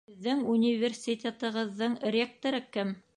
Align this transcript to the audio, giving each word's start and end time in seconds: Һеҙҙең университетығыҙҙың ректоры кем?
Һеҙҙең 0.09 0.39
университетығыҙҙың 0.53 1.99
ректоры 2.17 2.63
кем? 2.79 2.95